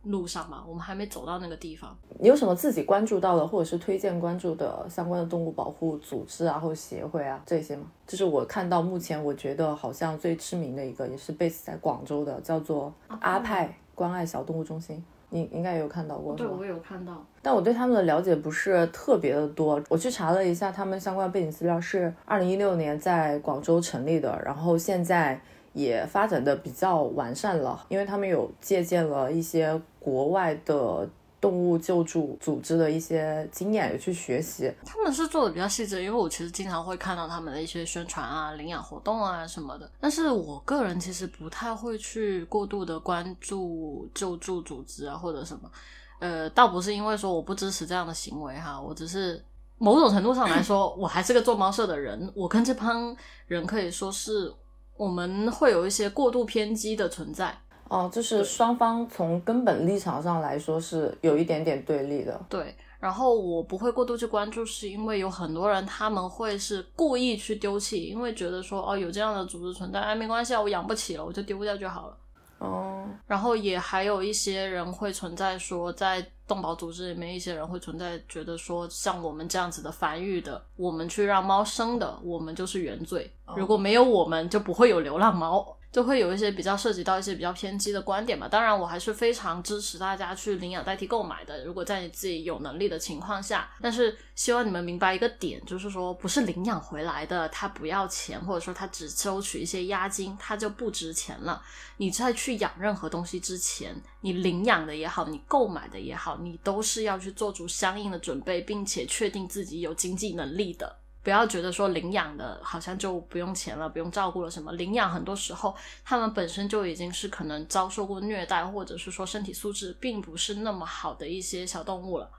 [0.08, 1.96] 路上嘛，我们还没走到那个地方。
[2.18, 7.84] 你有什么自己关注到的，或者是推荐关注的相关的动物保护组织啊，或者协会啊这些吗？
[8.06, 15.04] 就是我看到目前我觉得好像最知名的一个，也是 base 在广州的，叫做阿派关爱小动物中心。
[15.30, 19.78] 你应该也有看到过，对，我有看到，但我对他们的了解不是特别的多。
[19.90, 25.38] 我去查了一下，他们相关背景资料是二零一六年在广州成立的，然后现在
[25.72, 31.08] 也发展的比较完善了，因为他们有借鉴了一些国外的。
[31.40, 39.88] 动物救助组织的一些经验有去学习，他们是做的比较细致，因为我其实经常会看到他们的一些宣传啊、领养活动啊什么的。
[40.00, 45.70] 但是我个人其实不太会去过度的关注救助组织啊或者什么，
[46.18, 49.40] 呃，倒不是因为说我不支持这样的行为哈，我只是
[49.78, 54.52] 某种程度上来说，我还是个做猫舍的人，我跟这帮人可以说是
[54.98, 57.56] 我们会有一些过度偏激的存在。
[57.88, 62.38] 哦，就是双方从根本立场上来说是有一点点对立的。
[62.46, 72.16] 对，然后我不会过度去关注，是因为有很多人他们会是故意去丢弃，因为觉得说哦有这样的组织存在，哎没关系啊，我养不起了，我就丢掉就好了。
[72.58, 83.30] 哦，然后也还有一些人会存在说，在动保组织里面，一些人会存在觉得说，像我们这样子的繁育的，我们去让猫生的，我们就是原罪。
[83.54, 85.76] 如果没有我们，就不会有流浪猫。
[85.90, 88.46] 就会有一些比较涉及到一些比较偏激的观点嘛。
[88.46, 91.64] 当然，我还是非常支持大家去领养代替购买的。
[91.64, 101.62] 如果在你自己有能力的情况下，但是希望你们明白一个点，就是说不是领养回来的，他不要钱，或者说他只收取一些押金，他就不值钱了。
[101.96, 110.96] 你在去养任何东西之前，你领养的也好，你购买的也好，你都是要去做出相应的准备，并且确定自己有经济能力的。
[111.28, 114.72] 不要觉得说领养的好像就不用钱了，不用照顾了什么。
[114.72, 122.30] 领养很多时候，他们本身就已经是可能遭受过虐待，或者是说身体素质并不是那么好的一些小动物了。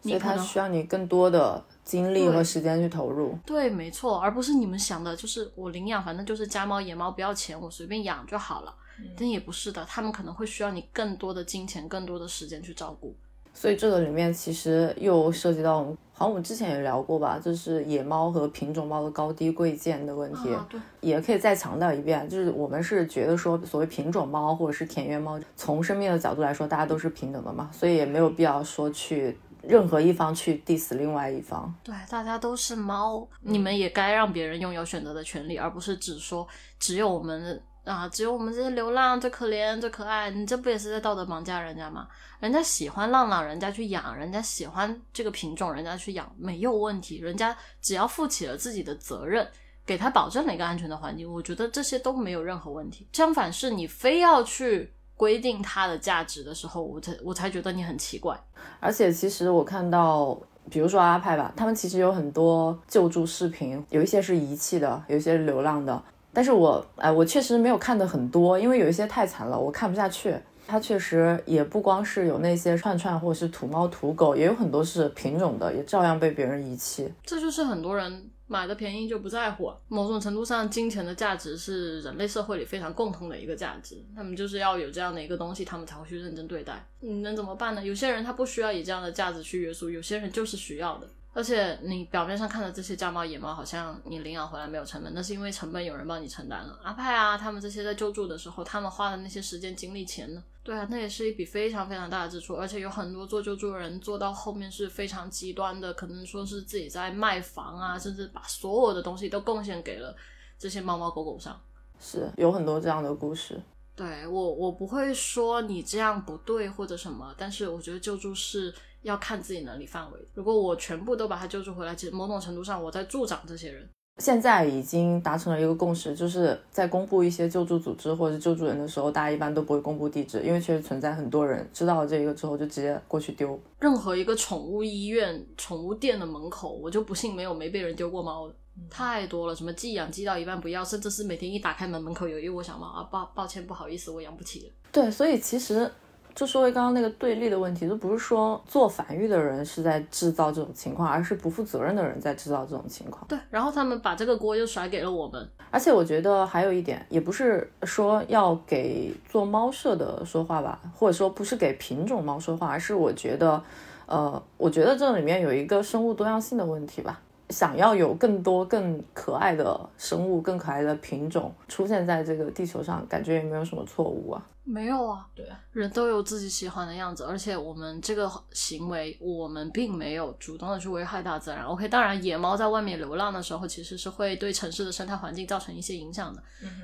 [0.00, 3.36] 所以它需要你更多的精力和时间去投入。
[3.44, 8.72] 对，没错，而不是你们想的，就是我领养，反正就是家猫、野猫，不要钱，我随便养就好了。
[9.16, 13.16] 但也不是的，他们可能会需要你更多的金钱、更多的时间去照顾。
[13.58, 20.48] 所以这个里面其实又涉及到我们，好像我们之前也聊过吧，就是野猫和品种猫的高低贵贱的问题。
[20.70, 31.74] 对，也可以再强调一遍，就是我们是觉得说，所谓品种猫或者是田园猫，从生命的角度来说，大家都是平等的嘛，所以也没有必要说去任何一方去 diss 另外一方。
[31.82, 36.46] 对，大家都是猫，你们也该让别人拥有选择的权利，而不是只说
[36.78, 37.60] 只有我们。
[37.88, 38.08] 啊！
[38.08, 42.06] 只有我们这些流浪最可怜、最可爱，你这不也是在道德绑架人家吗？
[42.38, 47.18] 人家喜欢浪浪，人家去养；人家喜欢这个品种，人家去养没有问题。
[47.18, 49.48] 人家只要负起了自己的责任，
[49.86, 53.08] 给他保证了一个安全的环境，我觉得这些都没有任何问题。
[53.12, 58.38] 相反，是你非要去规定它的价值的时候，我才我才觉得你很奇怪。
[58.80, 60.38] 而且，其实我看到，
[60.70, 66.00] 比如说阿派吧，他们其实有很多救助视频，有一些是遗弃的，有一些是流浪的。
[66.32, 70.36] 但是我哎，我确实没有看的很多，因为有一些太惨了，我看不下去。
[70.70, 77.10] 它确实也不光是有那些串串或者是土猫土狗，也有很多是品种的，也照样被别人遗弃。
[77.24, 79.72] 这就是很多人买的便宜就不在乎。
[79.88, 83.96] 某种程度上，金钱的价值是人类社会里非常共通的一个价值。
[84.14, 86.86] 他们就是要有这样的一个东西，他们才会去认真对待。
[87.00, 87.82] 你能怎么办呢？
[87.82, 91.08] 有些人他不需要以这样的价值去约束，有些人就是需要的。
[91.38, 96.76] 而且你表面上看的这些家猫野猫，好像你领养回来没有成本，那是因为成本有人帮你承担了。
[96.82, 100.42] 阿派啊，他们这些在救助的时候，他们花的那些时间、精力、钱呢？
[100.64, 102.56] 对啊，那也是一笔非常非常大的支出。
[102.56, 110.12] 而且有很多做救助的人做到后面是非常极端的，可能说是自己在卖房啊，甚至把所有的东西都贡献给了
[110.58, 111.56] 这些猫猫狗狗上。
[112.00, 113.62] 是有很多这样的故事。
[113.98, 118.72] 对我，我不会说你这样不对或者什么，但是我觉得救助是。
[119.02, 120.18] 要看自己能力范围。
[120.34, 123.88] 如果我全部都把他救助回来，其实某种程度上我在助长这些人。
[124.18, 133.58] 现在已经达成了一个共识，就是在公布一些救助组织或者是救助人的时候，大家一般都不会公布地址，因为确实存在很多人知道了这个之后就直接过去丢。
[133.78, 138.54] 任何一个宠物医院、宠物店的门口，我就不信没有没被人丢过猫的，
[138.90, 139.54] 太多了。
[139.54, 144.72] 什么寄养寄到一半不要，甚至是每天一打开门门口有一窝小猫啊，抱抱歉不好意思，我养不起了。
[144.92, 145.90] 对，所以其实。
[146.34, 153.26] 就说回刚刚那个对立的问题，就不是说做繁育的人是在制造这种情况，而是不负责任的人在制造这种情况。
[153.26, 155.48] 对，然后他们把这个锅又甩给了我们。
[155.72, 163.60] 而且我觉得还有一点，也不是说要给做猫舍的说话吧，或者说不是给品种猫说话，而是我觉得，
[164.06, 167.20] 呃，我觉得这里面有一个生物多样性的问题吧。
[167.50, 174.46] 想要有更多更可爱的生物、更可爱的品种出现在这个地球上，感觉也没有什么错误啊。
[174.64, 181.64] 没有啊，对啊，人都有自己喜欢的样子，而且我们这个行为，我们并没有主动的去危害大自然。
[181.64, 186.42] OK，当然，野猫在外面流浪的时候，其实是会对城市的生态环境造成一些影响的，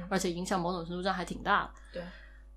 [0.09, 1.71] 而且影响某种程度上还挺大的。
[1.93, 2.03] 对。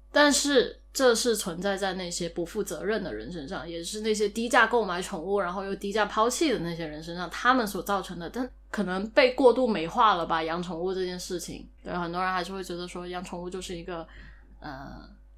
[0.10, 8.28] 但是这是存在在那些不负责任的人身上，也是那些低价购买宠物然后又低价抛弃的那些人身上，他们所造成的。
[8.32, 10.42] 但可能被过度美化了吧？
[10.42, 14.08] 养宠物这件事情，对很多人还是会觉得说养宠物就是一个，
[14.60, 14.90] 呃，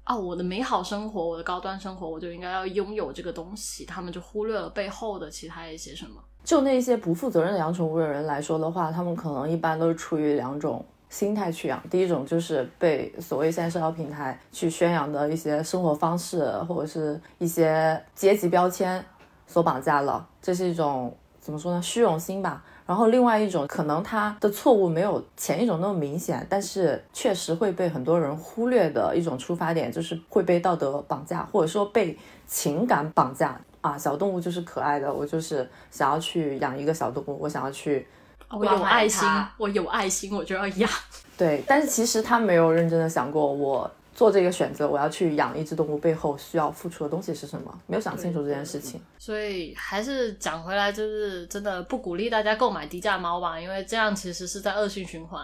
[0.02, 3.84] 啊，我的美好生活，我的高端生活，我就应该要拥有这个东西。
[3.84, 6.22] 他们就忽略了背后的其他一些什么。
[6.42, 10.82] 就那些不负责任的养宠物的人来说的话，他们可能一般都是出于两种。
[11.10, 19.04] 心态去养，第一种就是被所谓现在社交平台去宣扬的一些生活方式或者是一些阶级标签
[19.46, 21.82] 所绑架了，这是一种怎么说呢？
[21.82, 22.62] 虚荣心吧。
[22.86, 33.98] 然后另外一种可能他的错误没有前一种那么明显，但是确实会被很多人忽略的一种出发点，就是会被道德绑架，或者说被情感绑架啊。
[33.98, 38.06] 小动物就是可爱的，我就是想要去养一个小动物，我想要去。
[38.50, 40.90] 我有爱心，我有爱心，我就要养。
[41.38, 49.00] 对，但是其实他没有认真的想过，我做这个选择，我要去养一只动物背后需要付出的东西是什么，没有想清楚这件事情。
[49.18, 55.42] 所以还是讲回来，就是真的不鼓励大家购买低价猫吧，因为这样其实是在恶性循环。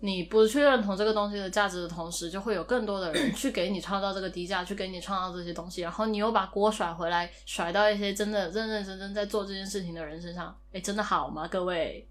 [0.00, 10.54] 你不去认同这个东西的价值的同时，就会有更多的人 去给你创造这个低价，去给你创造这些东西，然后你又把锅甩回来，甩到一些真的认认真真在做这件事情的人身上。
[10.74, 12.06] 哎，真的好吗，各位？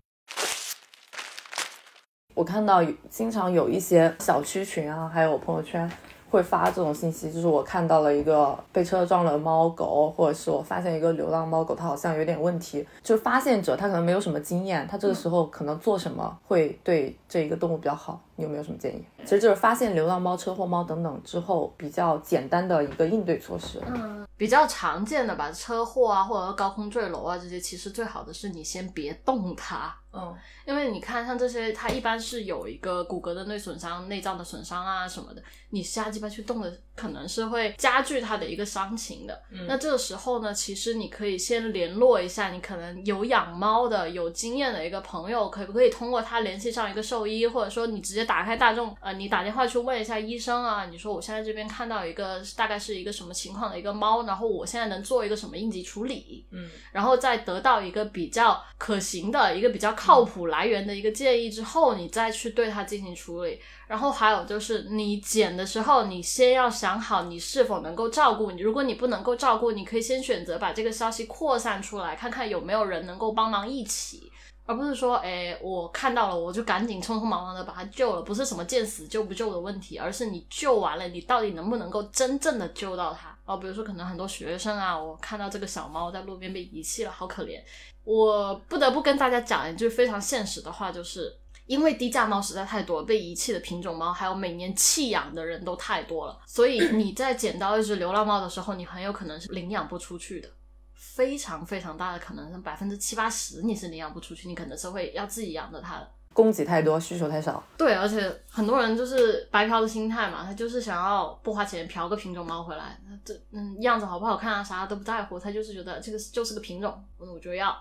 [2.33, 5.89] 我看到经常有一些小区群啊，还有朋友圈。
[6.33, 12.83] 会发这种信息，就是我看到了一个被车撞了猫狗，或者是我发现一个流浪猫狗，它好像有点问题。
[13.03, 18.19] 就发现者他可能没有什么经验，他这个时候可能做什么会对这一个动物比较好？
[18.35, 19.05] 你有没有什么建议？
[19.23, 23.79] 其实就是发现流浪猫、车祸猫等等之后，比较简单的一个应对措施。
[23.85, 29.95] 嗯，比较常见的吧，车祸啊，或者高空坠楼啊这些，其实最好的是你先别动它。
[30.11, 30.33] 嗯，
[30.65, 39.41] 因为你看，像这些，它一般是有一个骨骼的内损伤、内脏的损伤啊什么的，你瞎鸡巴去动的，可能是会加剧它的一个伤情的。
[39.67, 59.91] 那这个时候呢，其实你可以先联络一下，你可能有养猫的、有经验的一个朋友，可不可以通过他联系上一个兽医，或者说你直接打开大众，呃，你打电话去问一下医生啊，你说我现在这边看到一个大概是一个什么情况的一个猫，然后我现在能做一个什么应急处理，嗯，然后再得到一个比较可行的一个比较。
[59.95, 63.57] 靠谱来源的一个建议之后，你再去对它进行处理。
[63.93, 68.59] 然后还有就是，你捡的时候，你先要想好你是否能够照顾你。
[68.59, 74.31] 如果你不能够照顾，你可以先选择把这个消息扩散出来，看看有没有人能够帮忙一起，
[74.65, 78.23] 而不是说，哎，我看到了，我就赶紧匆匆忙忙的把它救了。
[78.23, 83.37] 不是什么见死救不救的问题，而是你救完了，你到底能不能够真正的救到它？
[83.45, 87.61] 哦，比如说可能很多学生啊，我看到这个小猫在路边被遗弃了，好可怜。
[88.03, 91.31] 我不得不跟大家讲一句非常现实的话，就是
[91.65, 100.49] 因为低价猫实在太多，被遗弃的品种猫，还有每年弃养的人都太多了，所以你在捡到一只流浪猫的时候，你很有可能是领养不出去的，
[100.93, 106.11] 非常非常大的可能，是百分之七八十你是领养不出去，你可能是会要自己养着它的。
[106.33, 107.63] 供给太多，需求太少。
[107.77, 117.77] 对，而且很多人就是白嫖的心态嘛，他就是想要不花钱嫖个品种猫回来，这嗯样子好不好看啊，啥都不在乎，他就是觉得这个就是个品种，我就要。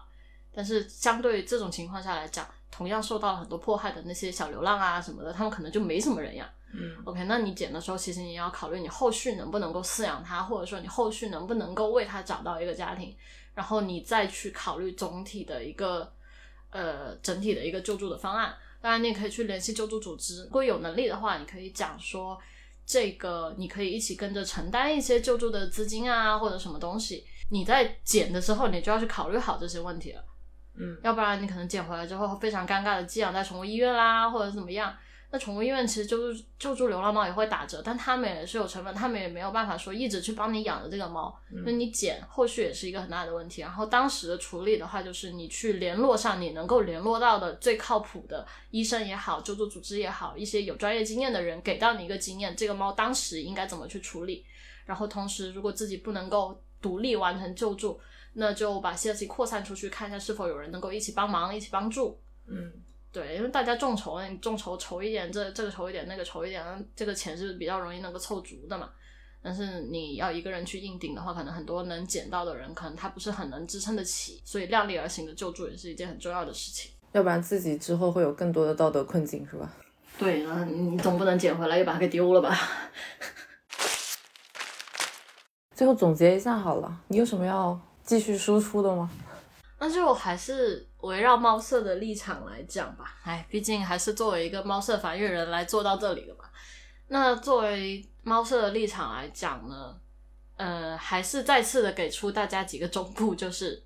[0.54, 6.48] 但是相对这种情况下来讲，同样受到了很多迫害的那些小流浪啊什么的，他们可能就没什么人养。
[6.74, 13.14] 嗯，OK，那你捡的时候，其实你要考虑你后续能不能够饲养它，或者说你后续能不能够为它找到一个家庭，
[13.54, 16.10] 然后你再去考虑总体的一个
[16.70, 18.54] 呃整体的一个救助的方案。
[18.80, 22.40] 当然，你也可以去联系救助组织，如果有能力的话，你可以讲说
[22.86, 27.26] 这个你可以一起跟着承担一些救助的资金啊，或者什么东西。
[27.50, 30.24] 你在捡的时候，你就要去考虑好这些问题了。
[30.74, 34.94] 嗯，要不然你可能捡回来之后非常尴尬的寄养在宠物医院啦，或者怎么样。
[35.34, 41.34] 那宠物医院其实救助救助流浪猫也会打折，但他们也是有成本，他们也没有办法说一直去帮你养着这个猫。
[41.64, 43.62] 那你捡后续也是一个很大的问题。
[43.62, 54.44] 然后当时的处理的话，就是你去联络上你能够联络到的最靠谱的医生也好，救助组织也好，一些有专业经验的人给到你一个经验，这个猫当时应该怎么去处理。
[54.84, 57.98] 然后同时，如果自己不能够独立完成救助，
[58.34, 62.18] 那就把消息扩散出去，看一下是否有人能够一起帮忙、一起帮助。
[62.46, 62.72] 嗯，
[63.12, 66.64] 对，因为大家众筹，你众筹筹一点，这这个筹一点，那个筹一点，
[66.96, 68.90] 这个钱是比较容易能够凑足的嘛。
[69.42, 74.40] 但是你要一个人去硬顶的话，可能很多能捡到的人，可能他不是很能支撑得起。
[74.44, 76.90] 所以量力而行的救助也是一件很重要的事情。
[77.12, 79.70] 要不然自己之后会有更多的道德困境，是吧？
[80.18, 82.56] 对，那你总不能捡回来又把它给丢了吧？
[85.74, 87.78] 最后总结一下好了，你有什么要？
[88.04, 89.10] 继续输出的吗？
[89.78, 93.16] 那就还是围绕猫舍的立场来讲吧。
[93.24, 96.44] 哎，毕竟还是作为一个猫舍繁育人来做到这里的嘛。
[97.08, 99.96] 那作为猫舍的立场来讲呢，
[100.56, 103.82] 呃，还是再次的给出大家几个忠告，就是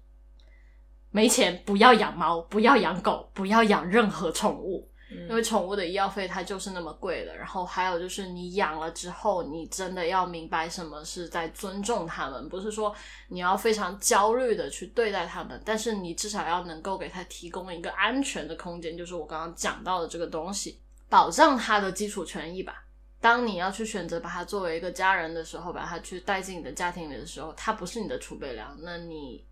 [1.11, 4.91] 没钱不要养猫，不要养狗，不要养任何宠物。
[5.09, 12.93] 因为宠物的医药费它就是那么贵的，然后还有就是你养了之后，你真的要明白什么是在尊重它们，不是说
[13.29, 22.83] 你要非常焦虑的去对待它们，但是你至少要能够给它提供一个安全的空间，就是我刚刚讲到的这个东西，保障它的基础权益吧。
[23.21, 29.45] 当你要去选择把它作为一个家人的时候，把它去带进你的家庭里的时候，它不是你的储备粮，那你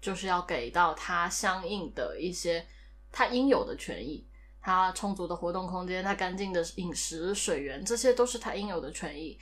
[0.00, 2.66] 就是要给到它相应的一些
[3.10, 4.26] 它应有的权益。
[4.62, 9.36] 它充足的活动空间，它干净的饮食水源，这些都是它应有的权益。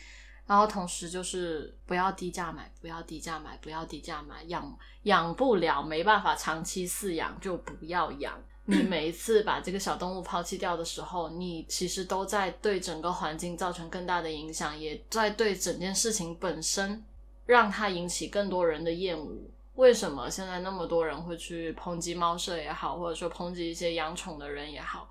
[0.47, 8.37] 然后同时就是不要低价买，不要低价买，不要低价买，养养不了，没办法长期饲养就不要养。
[8.65, 17.05] 你每一次把这个小动物抛弃掉的时候，你其实都在对整个环境造成更大的影响，也在对整件事情本身
[17.47, 19.33] 让它引起更多人的厌恶。
[19.81, 25.09] 为什么现在那么多人会去抨击猫舍也好，或者说抨击一些养宠的人也好？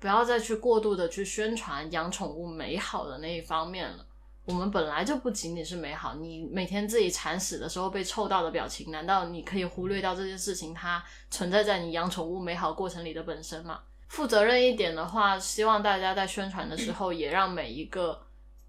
[0.00, 4.04] 不要再去过度的去宣传养宠物美好的那一方面了。
[4.44, 11.00] 我们本来就不仅仅是美好，你每天自己铲屎的时候被臭到的表情，难道你可以忽略掉这件事情它
[11.30, 13.78] 存在在你养宠物美好过程里的本身吗？
[14.08, 18.20] 负责任一点的话，希望大家在宣传的时候，也让每一个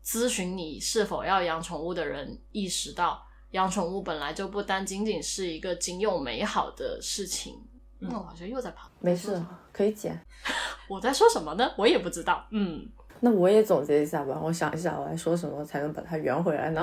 [0.06, 7.56] 咨询你是否要养宠物的人意识到，养宠物本来就不单仅仅是一个仅有美好的事情。
[8.00, 9.41] 那我好像又在跑，没事，
[9.74, 10.18] 可以剪。
[10.88, 11.70] 我在说什么呢？
[11.78, 12.45] 我也不知道。
[12.52, 12.88] 嗯。
[13.22, 16.82] 那我也总结一下吧，我想一下，我来说什么才能把它圆回来呢？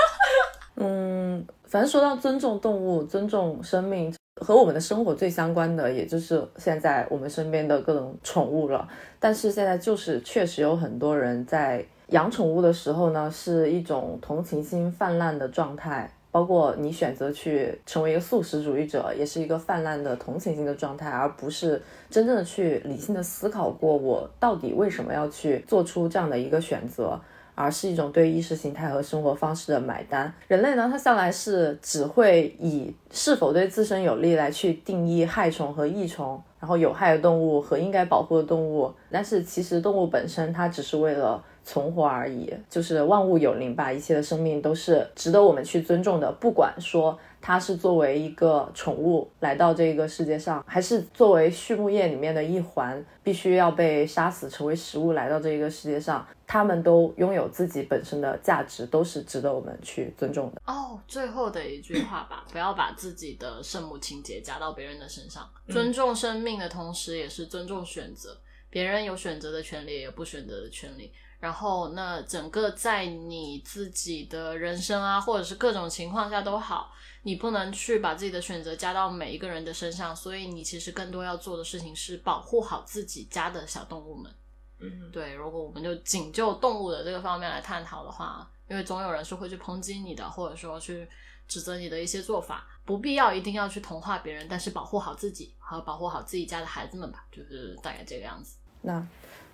[0.76, 8.88] 嗯，反正说到尊重动物、尊重生命，和我们的生活最相关的，也就是现在我们身边的各种宠物了。
[9.20, 16.10] 但是现在就是确实有很多人在养宠物的时候呢，是一种同情心泛滥的状态。
[16.30, 21.80] 包括你选择去成为一个素食主义者，也是一个泛滥的同情心的状态，而不是
[22.10, 27.18] 真正的去理性的思考过我到底为什么要去做出这样的一个选择，
[27.54, 30.32] 而是一种对意识形态和生活方式的买单。
[30.46, 38.92] 人类呢，它向来是只会以是否对自身有利来去定义害虫和益虫，然后有害的动物和应该保护的动物。
[39.10, 41.42] 但是其实动物本身它只是为了。
[41.68, 46.32] 存活而已，就是万物有灵吧，一切的生命都是值得我们去尊重的。
[46.40, 60.62] 不管说它是作为一个宠物来到这个世界上，还是作为畜牧业里面的一环，必须要被杀死成为食物来到这个世界上，它们都拥有自己本身的价值，都是值得我们去尊重的。
[60.64, 65.46] 哦，最后的一句话吧，不要把自己的圣母情节加到别人的身上。
[65.68, 68.34] 尊重生命的同时，也是尊重选择。
[68.70, 71.10] 别人有选择的权利，也有不选择的权利。
[71.40, 80.14] 然后，那整个在你自己的人生啊，或者是各种情况下都好，你不能去把自己的选择加到每一个人的身上。
[80.14, 84.32] 所以，你其实更多要做的事情是保护好自己家的小动物们。
[84.80, 85.34] 嗯，对。
[85.34, 91.08] 如果我们就仅就动物的这个方面来探讨的话，因为总有人是会去抨击你的，或者说去
[91.46, 98.56] 指责你的一些做法，不必要一定要去同化别人，但是保护好自己和保护好自己家的孩子们吧，就是大概这个样子。
[98.82, 99.04] 那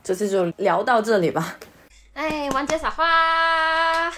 [0.02, 1.58] 这次就聊到这里吧。
[2.14, 4.12] 哎，王姐撒花。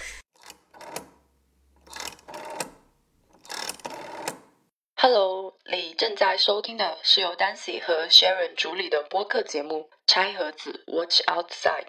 [4.96, 11.84] Hello，你正在收听的是由 Dancy 和 Sharon 主理的播客节目《拆盒子 Watch Outside》。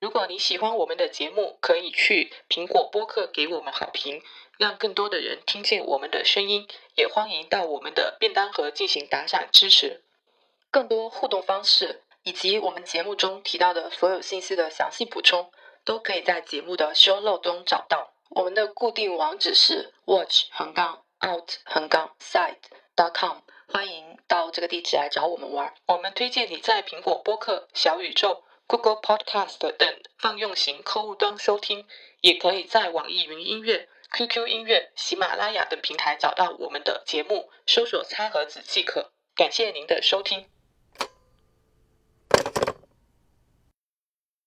[0.00, 4.22] 如果你喜欢我们的节目，可以去苹果播客给我们好评，
[4.56, 6.66] 让更多的人听见我们的声音。
[6.94, 10.02] 也欢迎到我们的便当盒进行打赏支持。
[10.70, 12.02] 更多互动方式。
[12.24, 15.50] 以及我们节目中提到的所有信息的详细补充，
[15.84, 18.12] 都可以在节目的 show note 中找到。
[18.30, 22.56] 我们的固定网址是 watch 横杠 out 横杠 side
[22.96, 25.74] dot com，欢迎到这个地址来找我们玩。
[25.86, 31.86] 我们推荐你在苹果播客、小宇宙、Google Podcast 等泛用型客户端收听，
[32.20, 39.12] 也可以在网易云音乐、QQ 音乐、喜马拉雅等平台找到我们的节目，搜索“餐盒子”即可。
[39.34, 40.51] 感谢您的收听。